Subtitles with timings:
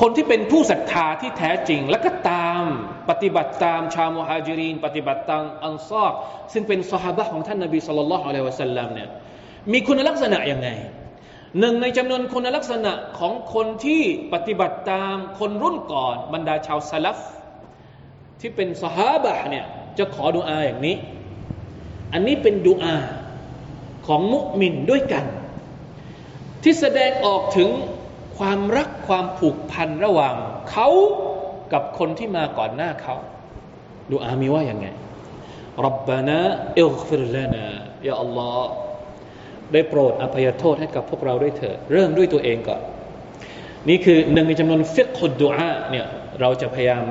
[0.00, 2.62] คนที่เป็นผู้ศรัทธาที่แท้จริง แล้วก็ตาม
[3.10, 6.12] ปฏิบัติตามชาวมุฮัจิริน ปฏิบัติตามอันซอร
[6.52, 9.08] ซึ่งเป็นสหายของท่านนบีสุลต่านละฮ์อะลัยวะสัลลัมเนี่ย
[9.72, 10.68] มีคุณลักษณะยังไง
[11.60, 14.02] หนึ่งในจำนวนคุณลักษณะของคนที่
[14.32, 17.18] ปฏิบัติตามคนรุ่นก่อนบรรดาชาวซาลฟ
[18.40, 19.66] ที่เป็นสหายเนี่ย
[19.98, 20.96] จะขอดุอาอย่างนี้
[22.12, 22.96] อันนี้เป็นดุอา
[24.06, 25.24] ของมุมินด้วยกัน
[26.62, 27.68] ที่แสดงออกถึง
[28.38, 30.34] ความรักความผูกพันระหว่าง
[30.70, 30.88] เขา
[31.72, 33.16] กับคนที่มาก่อนหน้าเขา
[34.12, 34.86] ดูอามีว่าอย่างไง
[35.84, 36.40] รับบานะ
[36.78, 37.64] อิลฟิรลานา
[38.08, 38.70] ยาอัลลอฮ์
[39.72, 42.80] ได้โปรดอภัยโทษให้กับพวกเราด้วยเถิดเริ่มด้วยตัวเองก่อน
[43.88, 46.06] นี่คือหนึ่งในจำนวนฟิกขุดดูอาเนี่ย
[46.40, 47.04] เราจะพยายาม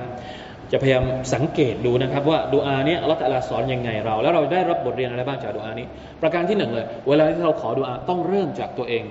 [0.71, 1.03] จะพยายาม
[1.33, 5.87] สังเกตดูนะครับว่าดูอาเนี้ยอัลลอฮฺสอนยังไงเรา แล้วเราได้รับบทเรียนอะไรบ้างจากดูอานี้
[6.21, 9.03] ประการที่หนึ่งเลย เวลาที่เราขอดูอาต้องเริ่มจากตัวเอง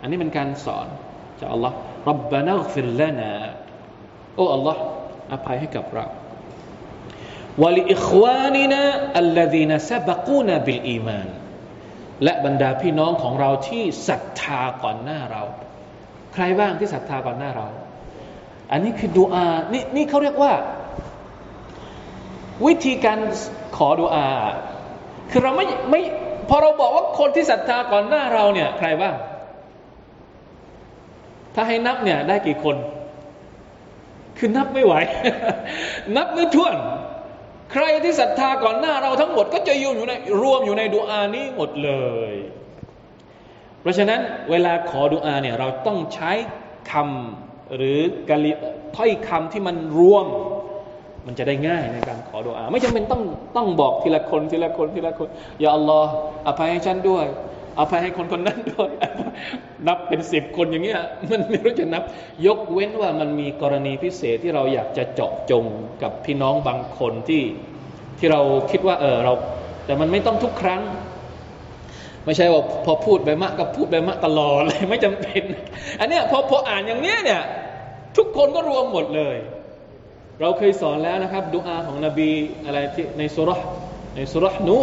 [0.00, 0.86] อันนี้เป็นการสอน
[1.40, 1.76] จากอัลลอฮ์
[2.08, 3.30] ربنا اغفر لنا
[4.36, 4.80] โอ้อัลลอฮ์
[5.32, 6.06] อภัยให้กับเรา
[7.62, 11.28] ولإخواننا الذين سبقونا بالإيمان
[12.24, 15.42] และบรรดาพี่น้องของเราที่ศรัทธาก่อนหน้าเรา
[16.34, 17.66] ใครบ้างที่ศรัทธาก่อนหน้าเรา
[18.72, 20.52] อันนี้คือดูอานี่นี่เขาเรียกว่า
[22.66, 23.18] วิธีการ
[23.76, 24.28] ขอดูอา
[25.30, 26.00] คือเราไม่ไม่
[26.48, 29.14] พอเราบอกว่าคนที่ศรัทธาก่อนหน้าเราเนี่ย ใครบ้าง
[31.60, 32.76] ถ้าให้นับเนี่ยได้กี่คน
[34.38, 34.94] คือนับไม่ไหว
[36.16, 36.74] นับไม่ถ้วน
[37.72, 41.90] ใครที่ศรัทธาก่อนหน้าเราทั้งหมด ก็จะอยู่อยู่ในรวมอยู่ในดูอานี้หมดเล
[42.32, 42.34] ย
[43.80, 46.32] เพราะฉะนั้นเวลาขอดูอาเนี่ยเราต้องใช้
[46.90, 47.98] คำหรือ
[48.30, 48.52] กลิ
[48.96, 50.26] ถ้อยคำที่มันรวม
[51.26, 53.22] มันจะได้ง่ายในการขอดุอา ไม่จำเป็นต้อง
[53.56, 55.28] ต้องบอกทีละคนทีละคนทีละคน
[55.60, 56.10] อย่าอัลลอฮ์
[56.46, 57.26] อภัยให้ฉันด้วย
[57.78, 58.90] อภัยให้คนคนนั้นด้วย
[59.86, 62.02] นับเป็นสิบคนอย่างเงี้ยมันไม่รู้จะนับ
[62.46, 65.64] ยกเว้นว่ามันมีกรณีพิเศษที่เราอยากจะเจาะจง
[66.02, 67.42] กับพี่น้องบางคนที่
[68.18, 68.40] ที่เรา
[68.70, 69.32] คิดว่าเออเรา
[69.86, 70.82] แต่มันไม่ต้องทุกครั้ง
[72.24, 75.42] ไม่ใช่ว่าพอพูดไปมากก็พูดไปมากตลอดเลยไม่จำเป็น
[76.00, 77.42] อันเนี้ยพอพออ่านอย่างเนี้ยเนี่ย
[78.16, 79.36] ทุกคนก็รวมหมดเลย
[80.40, 82.30] เราเคยสอนแล้วนะครับดุอาของนบี
[82.64, 83.60] อะไรที่ในสุรษ
[84.16, 84.78] ในสุรษนู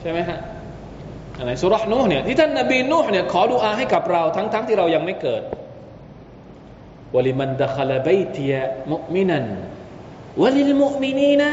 [0.00, 0.38] ใช่ไหมฮะ
[1.46, 5.42] ในสุรษนูเนี่ยที่ท่านนบีนูเนี่ยขอดุอาให้กับเราทั้งๆทที่เรายังไม่เกิด
[7.14, 8.54] วลิมันดะคลบัยตีย
[8.92, 9.46] มุมินัน
[10.42, 11.50] วลิลมุมินีนะ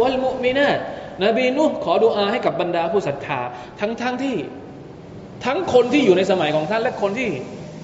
[0.00, 0.78] วลมุมินาต
[1.24, 3.40] นบีนูขอดุอาให้กับบรรดาผู้ศรัทธา
[3.80, 4.36] ทั้งๆทที่
[5.44, 7.28] ทั้งคนที่อยู่ในสมัยของท่าน และคนที่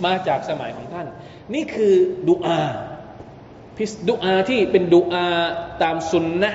[0.06, 1.06] มาจากสมัยของท่าน
[1.54, 1.94] นี่คือ
[2.28, 2.60] ดุอา
[3.76, 5.26] พิสดุอาที่เป็นดุอา
[5.82, 6.52] ตามสุนนะ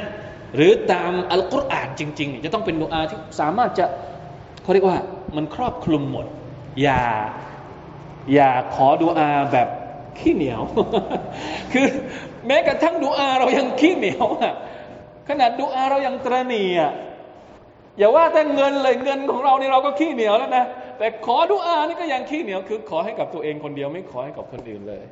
[0.56, 3.86] หรือตามอัลกุรอานจริงๆ จะต้องเป็นดุอาที่สามารถจะ
[4.70, 5.02] เขาเรียกว่า
[5.38, 6.26] มันครอบคลุมหมด
[6.82, 7.02] อย่า
[8.34, 9.68] อย่าขอดูอาแบบ
[10.20, 10.62] ขี้เหนียว
[11.74, 11.86] คือ
[12.48, 14.54] แม้กระทั่งดูอาเรายังขี้เหนียวอะ
[15.30, 16.92] ขนาดดูอาเรายังตรณีอะ
[17.98, 20.66] อย่าว่าแต่เงินเลยเงินของเรานี่เราก็ขี้เหนียวแล้วนะ
[20.98, 25.04] แต่ขอดูอานี่ก็ยังขี้เหนียว คือขอให้กับตัวเองคนเดียวไม่ขอให้กับคนอื่นเลย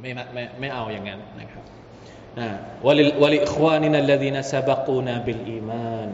[0.00, 1.64] ไม่ไม่ไม่เอาอย่างนั้นนะครับ
[2.86, 6.08] วลิวลิควานินัลลดีนซาบกูนาบิลอีมาน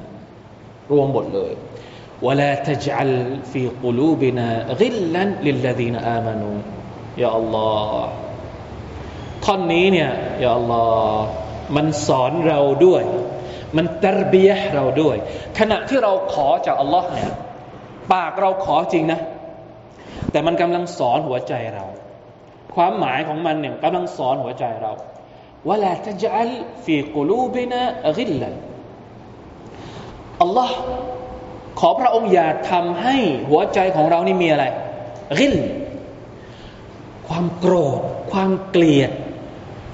[0.91, 1.53] รวมหมดเลย
[2.22, 4.48] ولا تجعل في قلوبنا
[4.80, 6.58] غلا للذين آمنوا
[7.18, 8.10] يا الله
[9.46, 10.12] ท่อนนี้เนี่ย
[10.44, 10.84] ยาอัลลอ
[11.14, 11.26] ฮ์
[11.76, 13.04] มันสอนเราด้วย
[13.78, 15.18] มันตรบียะเราด้วย
[15.60, 17.32] ขณะที่เราขอจากอัลลอฮ์เนี่ย
[18.14, 19.20] ปากเราขอจริงนะ
[20.32, 21.86] แต่มันกำลังสอนหัวใจเรา
[22.76, 24.92] ความหมายของมันเนี่ยกำลังสอนหัวใจเรา
[25.68, 26.50] ว่าละตจัล
[26.86, 27.82] ฟีกุลูบินะ
[28.18, 28.54] กิลลัน
[30.42, 30.78] อัลลอฮ์
[31.81, 33.17] ขอพระองค์อย่าทำให้
[33.49, 34.65] หัวใจของเรานี่มีอะไร
[35.39, 35.55] ริล
[37.29, 38.01] ความโกรธ
[38.33, 39.11] ความเกลียด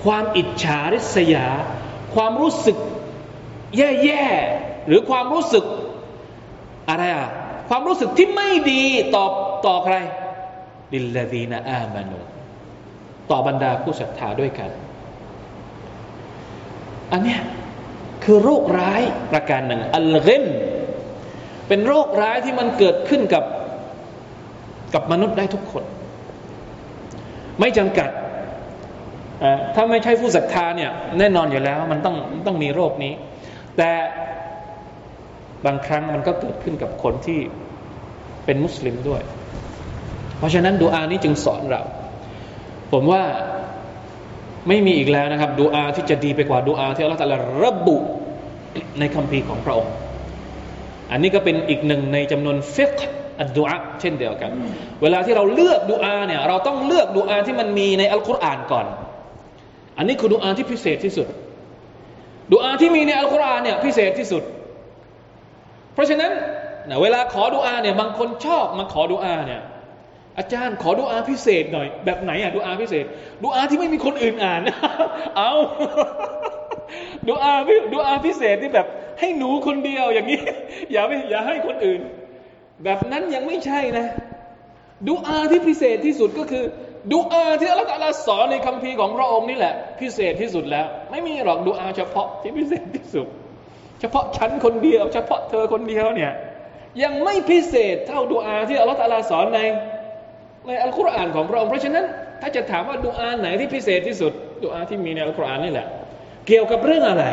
[0.04, 1.46] ความอิจฉาริษยา
[2.14, 2.76] ความรู้สึก
[3.76, 5.64] แย่ๆหรือความรู้สึก
[6.88, 7.28] อะไรอะ
[7.69, 8.82] ความรู้สึกที่ไม่ดี
[9.14, 9.24] ต่อ
[9.66, 9.96] ต่อใคร
[10.94, 12.19] ลิลลาดีนาอามานุ
[13.31, 14.70] ต่อบรรดาผู้ศรัทธาด้วยกัน
[17.12, 17.40] อันเนี้ย
[18.25, 19.02] คือโรคร้าย
[19.32, 20.44] ประการหนึ่งอัลเกน
[21.70, 23.44] เป็นโรคร้ายที่มันเกิดขึ้นกับ
[24.94, 25.84] กับมนุษย์ได้ทุกคน
[27.61, 28.11] ไม่จำกัด
[29.75, 33.12] ถ้าไม่ใช่ผู้ศรัทธาเนี่ยแน่นอนอยู่แล้วมันต้องต้องมีโรคนี้
[33.76, 33.90] แต่
[35.67, 37.38] บางครั้งมันก็เกิดขึ้นกับคนที่
[38.44, 39.22] เป็นมุสลิมด้วย
[40.38, 41.82] เพราะฉะนั้นดูอานี้จึงสอนเรา
[42.93, 43.22] ผมว่า
[44.69, 47.22] ไม่มีอีกแล้วนะครับดูอาที่จะดีไปกว่าดูอาที่อัลลอฮฺ
[47.64, 47.96] ระบุ
[48.99, 49.94] ในคัมภีร์ของพระองค์
[51.10, 52.96] อันนี้ก็เป็นอีกหนึ่งในจำนวนฟิก
[53.40, 54.50] อัดดุอาเช่นเดียวกัน
[55.02, 58.86] เวลาที่เราเลือกดุอาเนี่ยเราต้องเลือกดุอาที่มันมีในอัลกุรอานก่อน
[59.96, 61.26] อันนี้คือดุอาที่พิเศษที่สุด
[62.52, 64.42] ดุอาที่มีในอัลกุรอานเนี่ยพิเศษที่สุด
[65.94, 66.32] เพราะฉะนั้น
[66.88, 69.62] นะเวลาขอดุอาเนี่ยบางคนชอบมาขอดุอาเนี่ย
[70.38, 73.04] อาจารย์ขอดุอาพิเศษหน่อย แบบไหนอะดุอาพิเศษ
[73.44, 74.60] ดุอาที่ไม่มีคนอื่นอ่าน
[75.36, 75.52] เอา
[77.28, 77.54] ดุอา
[77.94, 78.86] ดุอาพิเศษที่แบบ
[79.20, 80.40] ให้หนูคนเดียวอย่างนี้
[80.93, 82.00] อย่าไม่อย่าให้คนอื่น
[82.84, 84.06] แบบนั้นยังไม่ใช่นะ
[85.08, 86.64] ดุอาที่พิเศษที่สุดก็คือ
[87.14, 93.26] ดุอาที่อัลลอฮฺสอนในคัมภีร์ของพระองค์นี่แหละ พิเศษที่สุดแล้ว ไม่มีหรอกดุอาเฉพาะที่พิเศษที่สุด
[94.00, 96.32] เฉพาะฉันคนเดียว เฉพาะเธอคนเดียวเนี่ย
[97.02, 99.61] ยังไม่พิเศษเท่าดุอาที่อัลลอฮฺสอนใน
[100.67, 102.05] ในอัลกุรอานของพระองค์เพราะฉะนั้น
[102.43, 104.32] ถ้าจะถามว่าดุอาไหนที่พิเศษที่สุด
[104.64, 105.87] ดุอาที่มีในอัลกุรอานนี่แหละ
[106.46, 107.26] เกี่ยวกับเรื่องอะไร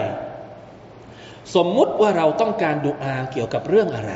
[1.55, 4.13] สมมุติว่าเราต้องการดุอาเกี่ยวกับเรื่องอะไร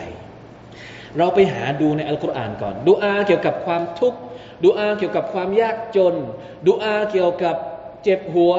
[1.18, 4.20] เราไปหาดูในอัลกุรอานก่อนดุอาเกี่ยวกับความทุกข์
[4.66, 6.16] ดุอาเกี่ยวกับความยากจน
[6.68, 7.56] ดุอาเกี่ยวกับ
[8.04, 8.54] เจ็บหัว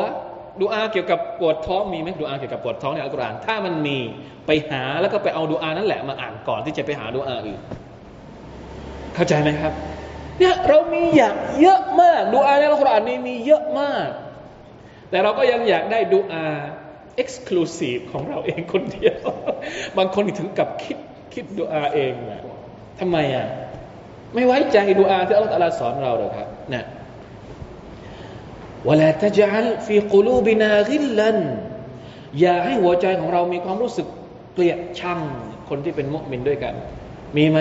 [0.62, 3.98] ดุอาเกี่ยวกับปวดท้องมีไหมดุอาเกี่ยวกับปวดท้องในอัลกุรอานถ้ามันมี
[4.46, 7.60] ไปหาแล้วก็ไปเอาดุอานั่นแหละมาอ่านก่อนที่จะไปหาดุอาอื่น
[9.14, 9.72] เข้าใจไหมครับ
[10.38, 14.08] เนี่ยเรามีอย่ากเยอะมากดูอาในอัลกุรอานนี้มีเยอะมาก
[15.10, 16.46] แต่เราก็ยังอยากได้ดูอา
[17.16, 19.18] เอ็กซ์คลูซีฟของเราเองคนเดียว
[19.96, 20.98] บางคนถึงกับคิด
[21.34, 22.42] คิดดูอาเองนะ
[23.00, 23.46] ทำไมอะ
[24.34, 26.84] ไม่ไว้ใจดูอาที่อัลลอฮฺสอนเราเลยครับนะ
[28.88, 31.38] วลาตจัลฟีกลูบินากิลลัน
[32.40, 34.06] อย่าให้หัวใจของเรามีความรู้สึก
[34.54, 35.20] เกลียดชัง
[35.68, 36.74] คนที่เป็นมุสลิมด้วยกัน
[37.36, 37.58] มีไหม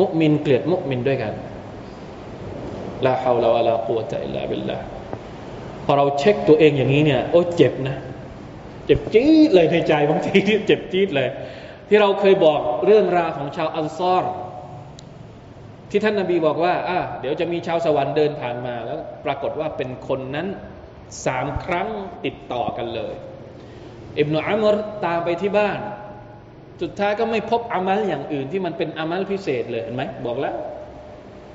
[0.00, 1.32] มุสลิมเกลียดมุสลิมด้วยกัน
[3.06, 4.76] ลาฮาวลาวะลากุวะตะอิลลาบิลลา
[5.84, 7.96] พอเราเช็คตัวเองอย่างนี้เนี่ย โอ้เจ็บนะ
[8.86, 11.28] เจ็บจี๊ดเลยในใจบางทีที่เจ็บจี๊ดเลย
[11.88, 14.24] ที่เราเคยบอกเรื่องราวของชาวอัลซอร
[15.90, 20.46] ที่ท่านนาบีบอกว่าอะเดี๋ยวจะมีชาวสวรรค์เดินผ่านมาแล้วปรากฏว่าเป็นคนนั้น
[21.26, 21.88] สามครั้ง
[22.24, 23.14] ติดต่อกันเลย
[24.18, 25.78] อิบนาอัมรตามไปที่บ้าน
[26.82, 30.54] สุดท้ายก็ไม่พบอามัลอย่างอื่นที่มันเป็นอามัลพิเศษเลยเห็นไหมบอกแล้ว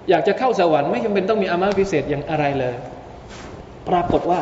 [0.10, 2.76] อยากจะเข้าสวรรค์ไม่จำเป็นต้องมีอามัลพิเศษอย่างอะไรเลย
[3.90, 4.40] ปรากฏว่า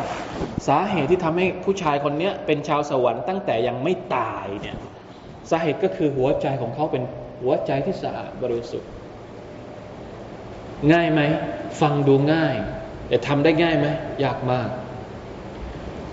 [0.68, 4.76] สาเหตุที่ทำให้ผู้ชายคนนี้เป็นชาวสวรรค์ตั้งแต่ยังไม่ตายเนี่ย
[5.50, 7.02] สาเหตุก็คือหัวใจของเขาเป็น
[7.42, 8.88] หัวใจที่สะอาดบริสุทธิ์
[10.92, 11.20] ง่ายไหม
[11.80, 12.54] ฟังดูง่าย
[13.08, 13.86] แต่ทำได้ง่ายไหม
[14.24, 14.68] ยากมาก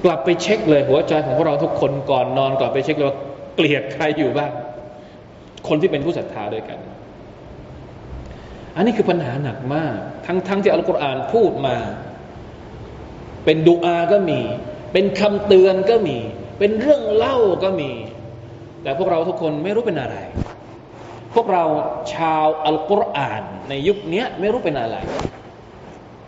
[0.03, 3.17] กลับไปเช็คเลยหัวใจของพวกเราทุกคนก่อนนอนกลับไปเช็คเลยว่า
[3.55, 4.51] เกลียดใครอยู่บ้าง
[5.67, 6.79] คนที่เป็นผู้ศรัทธาด้วยกัน
[8.75, 9.95] อันนี้คือปัญหาหนักมาก
[10.25, 11.75] ทั้งทั้งที่อัลกุรอานพูดมา
[13.47, 14.39] เป็นดูอาก็มี
[14.93, 16.17] เป็นคำเตือนก็มี
[16.59, 17.91] เป็นเรื่องเล่าก็มี
[18.83, 20.17] แต่พวกเราทุกคนไม่รู้เป็นอะไร
[21.35, 21.63] พวกเรา
[22.13, 24.97] ชาวอัลกุรอานในยุคนี้ไม่รู้เป็นอะไร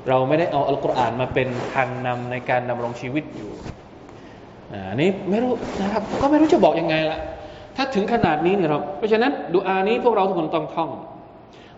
[0.09, 3.51] เราไม่ได้เอาอัลกุรอานมาเป็นทางนำในการดำรงชีวิตอยู่
[4.89, 5.51] อันนี้ไม่รู้
[5.81, 7.19] นะครับก็ไม่รู้จะบอกยังไงละ
[7.75, 10.89] ถ้าถึงขนาดนี้เนี่ยเราเพราะฉะนั้นดูอานี้พวกเราทุกคนต้องท่อง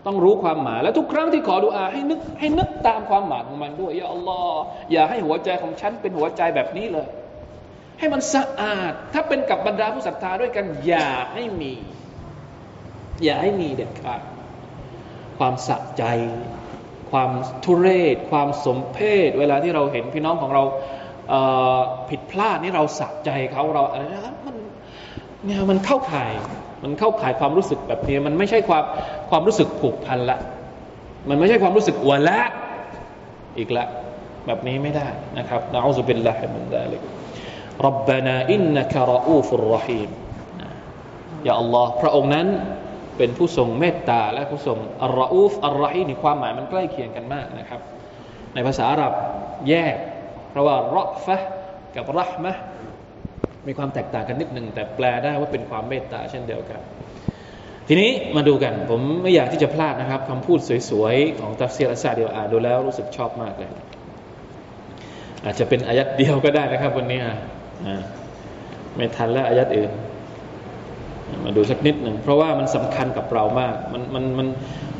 [0.06, 4.60] ต้องรู้ความหมายและทุกครั้งที่ขอดุอาให้นึกให้นึกตามความหมายของมันด้วยอย่าอัลลอฮ์
[4.92, 7.06] อย่าให้หัวใจของฉันเป็นหัวใจแบบนี้เลย
[7.98, 11.72] ให้มันสะอาด ถ้าเป็นกับบรรดาผู้ศรัทธาด้วยกันอย่าให้มี
[13.24, 14.20] อย่าให้มีเด็ดขาด
[15.38, 16.04] ความสะใจ
[17.10, 17.30] ความ
[17.64, 20.62] ทุเรศ ความสมเพศ เวลาที่เราเห็นพี่น้องของเรา
[22.08, 24.56] ผิดพลาดนี่เราสะใจเขาเราอะไรนะมัน
[25.44, 26.32] เนี่ยมันเข้าข่าย
[26.82, 28.84] มันเข้าข่ายความรู้สึกแบบนี้ มันไม่ใช่ความ
[29.30, 30.38] ความรู้สึกผูกพันละ
[31.28, 32.38] มันไม่ใช่ความรู้สึกอวละ
[33.58, 33.86] อีกละ
[34.46, 35.08] แบบนี้ไม่ได้
[35.38, 37.02] นะครับนะอัลลอฮฺบิลลาฮิมินซาลิก
[37.86, 40.10] รับบานาอินนักรอูฟุรรหีม
[41.44, 42.46] อย่าอัลลอฮ์พระองค์นั้น
[43.16, 47.80] เป็นผู้ทรงเมตตาและผู้ทรงอัลรอูฟอัลรหีนี่ความหมายมันใกล้เคียงกันมากนะครับ
[48.54, 49.12] ในภาษาอาหรับ
[49.68, 49.96] แยก
[50.50, 51.36] เพราะว่ารอฟะ
[51.94, 52.52] กับรหมะ
[53.66, 56.80] มีความแตกต่างกันนิดหนึ่งแต่แปลได้ว่าเป็นความเมตตาเช่นเดียวกัน
[57.88, 60.58] ทีนี้มาดูกันผมไม่อยากที่จะพลาดนะครับคำพูด
[60.90, 63.70] สวยๆ ของตัฟซีรอัสซาเดียวอ่านดูแล้วรู้สึกชอบมากเลย
[65.44, 67.36] อาจจะเป็นอายัดเดียวก็ได้นะครับวันนี้อะ
[68.96, 69.90] ไม่ทันแล้วอายัดอื่น
[71.44, 74.48] มาดูสักนิดหนึ่งเพราะว่ามันสำคัญกับเรามากมันมันมัน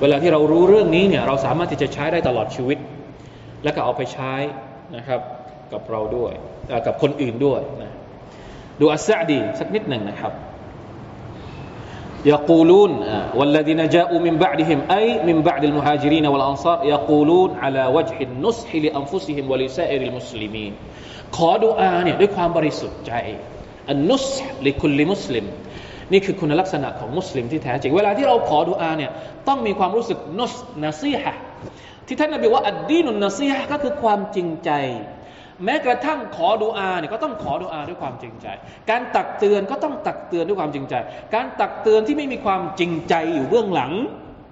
[0.01, 2.79] เวลาที่เรารู้เรื่องนี้เนี่ยเราสามารถที่จะใช้ได้ตลอดชีวิต
[3.65, 4.35] แล้วก็เอาไปใช้
[4.97, 5.21] นะครับ
[5.73, 6.33] กับเราด้วย
[6.87, 7.93] กับคนอื่นด้วยนะ
[8.80, 10.34] ดูอัสซาดีสักนิดหนึ่งนะครับ
[12.26, 12.92] يقولون
[13.36, 20.02] والذين جاءوا من بعدهم أي من بعد المهاجرين والأنصار يقولون على وجه النصح لأنفسهم ولسائر
[20.02, 20.72] المسلمين
[21.36, 23.14] ขอดุอาเนี่ยด้วยความบริสุทธิ์ใจ
[23.90, 24.28] อันนุส
[24.66, 25.46] ลิคุลิมุสลิม
[26.12, 29.12] นี่คือคุณลักษณะของมุสลิมที่แท้จริง เวลาที่เราขอดุอาเนี่ย
[29.48, 30.54] ต้องมีความรู้สึกนส
[30.84, 31.36] นาซีฮะ
[32.08, 34.72] ที่ท่านนบีว่าอัดดีนุนนาซีฮะก็คือความจริงใจ
[35.65, 38.47] แม้กระทั่งขอดุอาเนี่ยก็ต้องขอดุอาด้วยความจริงใจ
[38.91, 40.95] การตักเตือนก็ต้องตักเตือนด้วยความจริงใจ
[41.35, 43.93] การตักเตือนที่ไม่มีความจริงใจอยู่เบื้องหลัง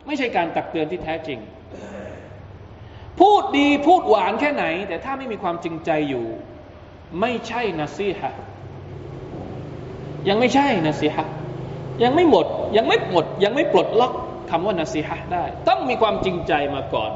[0.06, 1.38] ไม่ใช่การตักเตือนที่แท้จริง
[3.20, 6.26] พูดดีพูดหวานแค่ไหน แต่ถ้าไม่มีความจริงใจอยู่
[7.20, 8.34] ไม่ใช่นาซีฮะ
[10.28, 11.26] ยังไม่ใช่นาซีฮะ
[12.02, 14.12] ยังไม่หมด ยังไม่หมด ยังไม่ปลดล็อก
[14.50, 17.10] คำว่านาซีฮะได้ ต้องมีความจริงใจมาก่อน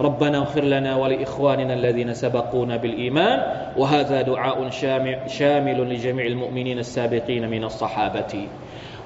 [0.00, 3.38] ربنا اغفر لنا ولإخواننا الذين سبقونا بالإيمان
[3.76, 8.48] وهذا دعاء شامل, شامل لجميع المؤمنين السابقين من الصحابة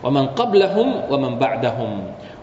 [0.04, 1.90] ومن قبلهم ومن بعدهم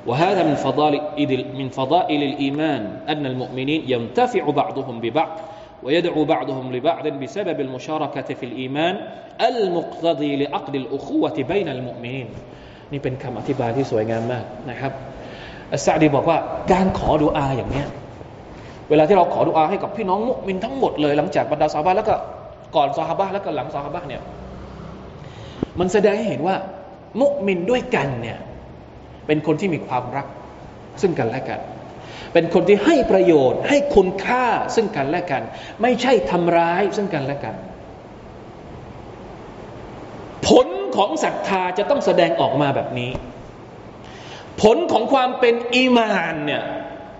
[0.07, 5.39] وهذا من فضائل من فضائل الإيمان أن المؤمنين ينتفع بعضهم ببعض
[5.83, 8.97] ويدعو بعضهم لبعض بسبب المشاركة في الإيمان
[9.41, 12.27] المقتضي لعقد الأخوة بين المؤمنين
[12.91, 14.91] นี่เป็นคำอธิบายที่สวยงามมากนะครับ
[15.73, 16.37] อัสซาดีบอกว่า
[16.71, 17.87] การขอดุอาอย่างเนี้ย
[18.90, 22.14] เวลาที่เราขอดุอาให้กับพี่น้องมุมินทั้งหมดเลย หลังจากบรรดาซาบะแล้วก็
[22.76, 24.22] ก่อนซาฮาบะแล้วก็หลังซาฮาบะเนี่ย
[25.78, 26.56] มันแสดงให้เห็นว่า
[27.20, 28.38] มุมินด้วยกันเนี่ย
[29.26, 30.26] เป็นคนที่มีความรัก
[31.00, 31.60] ซึ่งกันและกัน
[32.32, 34.44] เป็นคนที่ให้ประโยชน์ ให้คุณค่า
[34.74, 35.42] ซึ่งกันและกัน
[35.82, 37.54] ไม่ใช่ทำร้ายซึ่งกันและกัน
[40.46, 40.66] ผล
[40.96, 43.10] ของศรัทธาจะต้องแสดงออกมาแบบนี้
[44.62, 46.62] ผลของความเป็นอีมานเนี่ย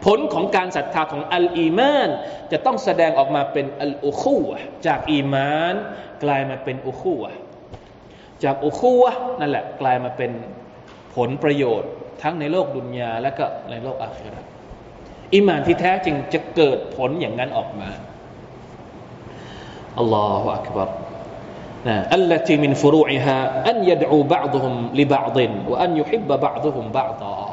[0.05, 2.09] ผลของการศรัทธาของอัลอีมาน
[2.51, 4.47] จะต้องแสดงออกมาเป็นอัลอุคูว
[4.87, 5.73] จากอีมาน
[6.23, 7.23] กลายมาเป็นอุคูว
[8.43, 9.03] จากอุคูว
[9.39, 10.31] นั่นแหละกลายมาเป็น
[11.15, 14.41] ผลประโยชน์ทั้งในโลกดุนยาและก็ในโลกอาคิรา
[15.35, 17.89] อิมานที่แท้จริงจะเกิดผลอย่างนั้นออกมา
[19.99, 20.89] อัลลอฮฺอักบาร
[21.87, 23.37] นะ التي من فروعها
[23.69, 25.37] أن يدعو بعضهم لبعض
[25.69, 27.48] وأن يحب بعضهم بعضا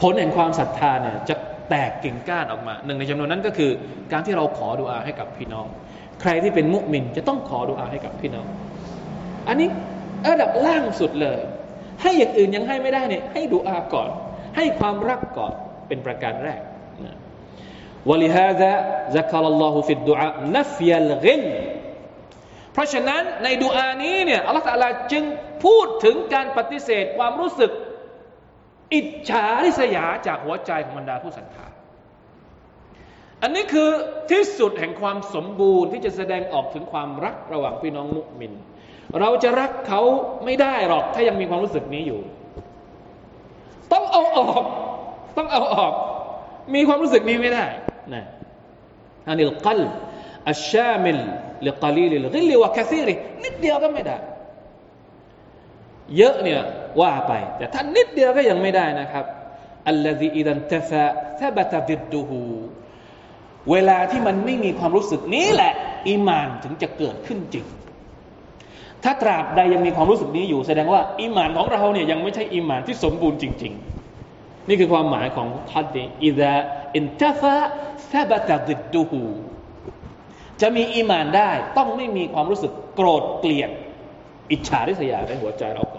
[0.00, 1.34] ผลแห่งความศรัทธาเนี่ยจะ
[1.70, 3.70] แตกกิ่งก้านออกมา หนึ่งในจำนวนนั้นก็คือ
[4.12, 5.66] การที่เราขอดุอาให้กับพี่น้อง
[6.20, 8.46] ใครที่เป็นมุมินจะต้องขอดุอาให้กับพี่น้อง
[9.48, 9.68] อันนี้
[10.28, 11.40] ระดับล่างสุดเลย
[12.02, 14.10] ให้อย่างอื่นยังให้ไม่ได้เนี่ยให้ดุอาก่อน
[14.56, 15.52] ให้ความรักก่อน
[15.88, 16.60] เป็นประการแรก
[18.10, 18.72] ولهذا
[19.16, 21.44] ذكر الله في الدعاء نفي الغل
[22.72, 25.24] เพราะฉะนั้นในดุอานี้เนี่ยอัลลอฮฺตะลาจึง
[25.64, 27.70] พูดถึงการปฏิเสธความรู้สึก
[28.93, 31.67] อิจฉาริษยาจากหัวใจของบรรดาผู้ศรัทธา
[33.41, 33.89] อันนี้คือ
[34.31, 38.51] ที่สุดแห่งความสมบูรณ์ที่จะแสดงออกถึงความรักระหว่างพี่น้องมุมิน
[39.19, 40.01] เราจะรักเขา
[40.45, 42.19] ไม่ได้หรอกถ้ายังมีความรู้สึกนี้อยู่
[43.93, 44.63] ต้องเอาออก
[45.37, 45.93] ต้องเอาออก
[46.75, 47.65] มีความรู้สึกนี้ไม่ได้
[48.13, 48.23] นะ
[49.27, 51.19] อันนี้الشامل
[51.67, 54.17] لقليل الغل وكثيرهนิดเดียวก็ไม่ได้
[56.17, 56.61] เยอะเนี่ย
[57.01, 59.25] ว่าไป แต่ท่านนิดเดียวก็ยังไม่ได้นะครับ
[59.87, 61.03] อัลลซีอิดันตฟะ
[61.39, 62.41] ทบตะดิดดูฮู
[63.71, 65.73] เวลาที่มันไม่มีความรู้สึกนี้แหละ
[66.07, 67.65] อีมานถึงจะเกิดขึ้นจริง
[69.03, 73.73] ถ้าตราบใดยังมีความรู้สึกนี้อยู่ แสดงว่าอีมานของเราเนี่ยยังไม่ใช่อีมานที่สมบูรณ์จริง
[74.19, 76.53] ๆ นี่คือความหมายของฮัดดีอิดะ
[76.95, 77.55] อินตฟะ
[78.11, 79.23] ทบตะดิดดูฮู
[80.61, 83.71] จะมีอีมานได้ต้องไม่มีความรู้สึกโกรธเกลียด
[84.51, 85.98] อิจฉาริษยาในหัวใจเราก่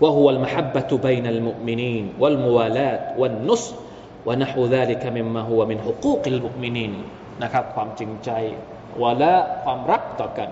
[0.00, 3.74] وهو المحبة بين المؤمنين والموالاة والنصر
[4.26, 6.92] ونحو ذلك مما هو من حقوق المؤمنين
[7.42, 8.30] นะครับความจริงใจ
[9.02, 10.48] วะละความรักต่อกัน